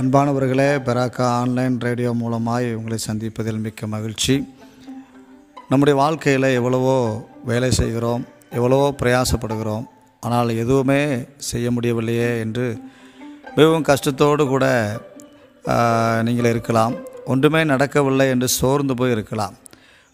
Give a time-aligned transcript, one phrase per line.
[0.00, 4.34] அன்பானவர்களே Beracah online radio மூலமாய் உங்களை சந்திப்பதில் மிக்க மகிழ்ச்சி.
[5.70, 6.96] நம்முடைய வாழ்க்கையில் எவ்வளவோ
[7.50, 8.24] வேலை செய்கிறோம்
[8.58, 9.86] எவ்வளவோ பிரயாசப்படுகிறோம்
[10.22, 11.00] ஆனால் எதுவுமே
[11.50, 12.66] செய்ய முடியவில்லையே என்று
[13.56, 14.66] மிகவும் கஷ்டத்தோடு கூட
[16.28, 16.96] நீங்கள் இருக்கலாம்.
[17.32, 19.54] ஒன்றுமே நடக்கவில்லை என்று சோர்ந்து போய் இருக்கலாம்.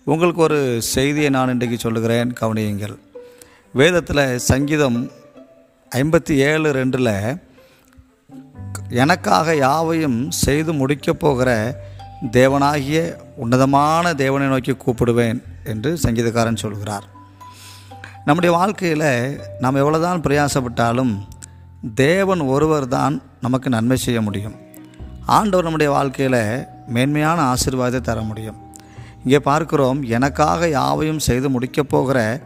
[0.06, 0.60] உங்களுக்கு ஒரு
[0.94, 2.98] செய்தியை நான் இன்றைக்கு சொல்லுகிறேன் கவனியுங்கள்.
[3.80, 5.00] வேதத்தில் சங்கீதம்
[5.92, 7.16] ஐம்பத்தி ஏழு ரெண்டில்
[8.92, 11.50] எனக்காக யாவையும் செய்து முடிக்கப் போகிற
[12.30, 17.04] தேவனாகிய உன்னதமான தேவனை நோக்கி கூப்பிடுவேன் என்று சங்கீதக்காரன் சொல்கிறார்.
[18.24, 21.14] நம்முடைய வாழ்க்கையில் நாம் எவ்வளோதான் பிரயாசப்பட்டாலும்
[21.94, 24.54] தேவன் ஒருவர் தான் நமக்கு நன்மை செய்ய முடியும்.
[25.26, 28.60] ஆண்டவர் நம்முடைய வாழ்க்கையில் மேன்மையான ஆசீர்வாதத்தை தர முடியும்.
[29.24, 32.40] இங்கே பார்க்கிறோம் எனக்காக யாவையும் செய்து முடிக்கப் போகிற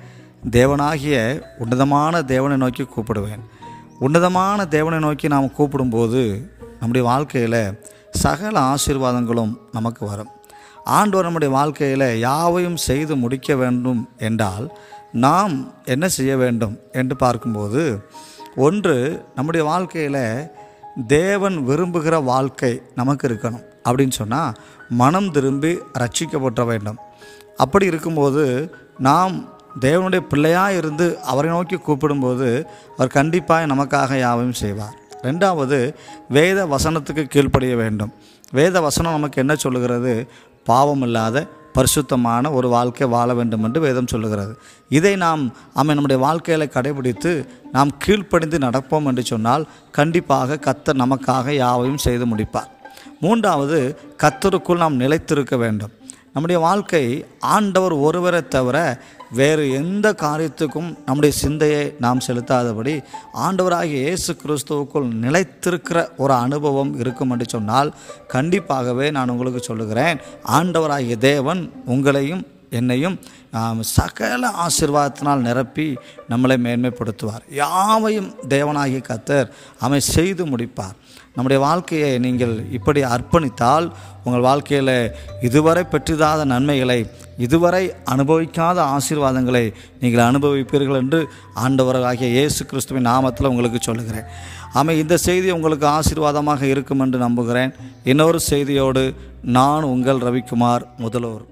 [0.51, 1.17] தேவனாகிய
[1.59, 3.45] உன்னதமான தேவனை நோக்கி கூப்பிடுவேன்.
[3.99, 10.29] உன்னதமான தேவனை நோக்கி நாம் கூப்பிடும்போது நம்முடைய வாழ்க்கையில் சகல ஆசீர்வாதங்களும் நமக்கு வரும்.
[10.85, 14.77] ஆண்டவர் நம்முடைய வாழ்க்கையில் யாவையும் செய்து முடிக்க வேண்டும் என்றால்
[15.13, 18.09] நாம் என்ன செய்ய வேண்டும் என்று பார்க்கும்போது
[18.57, 20.47] ஒன்று நம்முடைய வாழ்க்கையில்
[21.07, 23.65] தேவன் விரும்புகிற வாழ்க்கை நமக்கு இருக்கணும்.
[23.89, 24.55] அப்படின்னு சொன்னால்
[24.89, 26.99] மனம் திரும்பி ரட்சிக்கப்பட்ட வேண்டும்.
[27.57, 34.97] அப்படி இருக்கும்போது நாம் தேவனுடைய பிள்ளையாக இருந்து அவரை நோக்கி கூப்பிடும்போது அவர் கண்டிப்பாக நமக்காக யாவையும் செய்வார்.
[35.23, 35.95] ரெண்டாவது
[36.29, 38.13] வேத வசனத்துக்கு கீழ்ப்படிய வேண்டும்.
[38.53, 40.29] வேத வசனம் நமக்கு என்ன சொல்லுகிறது?
[40.65, 44.59] பாவம் இல்லாத பரிசுத்தமான ஒரு வாழ்க்கை வாழ வேண்டும் என்று வேதம் சொல்லுகிறது.
[44.89, 45.43] இதை நாம்
[45.75, 47.33] ஆமென் நம்முடைய வாழ்க்கையில் கடைபிடித்து
[47.73, 52.71] நாம் கீழ்ப்படிந்து நடப்போம் என்று சொன்னால் கண்டிப்பாக கத்தர் நமக்காக யாவையும் செய்து முடிப்பார்.
[53.21, 55.93] மூன்றாவது கத்தருக்குள் நாம் நிலைத்திருக்க வேண்டும்.
[56.37, 57.03] நம்முடைய வாழ்க்கை
[57.51, 58.79] ஆண்டவர் ஒருவரை தவிர
[59.31, 62.95] வேறு எந்த காரியத்துக்கும் நம்முடைய சிந்தையை நாம் செலுத்தாதபடி
[63.45, 67.91] ஆண்டவராகிய இயேசு கிறிஸ்துவுக்குள் நிலைத்திருக்கிற ஒரு அனுபவம் இருக்கும் என்று சொன்னால்
[68.33, 70.21] கண்டிப்பாகவே நான் உங்களுக்கு சொல்லுகிறேன்
[70.53, 73.17] ஆண்டவராகிய தேவன் உங்களையும் என்னையும்
[73.57, 75.89] நாம் சகல ஆசிர்வாதத்தினால் நிரப்பி
[76.31, 77.45] நம்மளை மேன்மைப்படுத்துவார்.
[77.63, 79.51] யாவையும் தேவனாகிய கத்தர்
[79.85, 80.97] அவை செய்து முடிப்பார்.
[81.37, 83.87] நம்முடைய வாழ்க்கையை நீங்கள் இப்படி அர்ப்பணித்தால்
[84.27, 84.95] உங்கள் வாழ்க்கையில்
[85.49, 86.99] இதுவரை பெற்றிடாத நன்மைகளை
[87.47, 89.65] இதுவரை அனுபவிக்காத ஆசீர்வாதங்களை
[90.03, 91.21] நீங்கள் அனுபவிப்பீர்கள் என்று
[91.65, 94.31] ஆண்டவராகிய இயேசு கிறிஸ்துவின் நாமத்தில் உங்களுக்கு சொல்லுகிறேன்.
[94.79, 97.75] ஆமாம் இந்த செய்தி உங்களுக்கு ஆசீர்வாதமாக இருக்கும் என்று நம்புகிறேன்.
[98.13, 99.05] இன்னொரு செய்தியோடு
[99.59, 101.45] நான் உங்கள் ரவிக்குமார் முதல்வர்.